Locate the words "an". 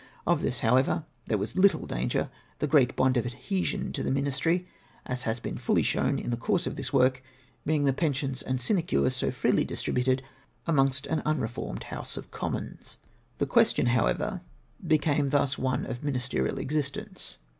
11.05-11.21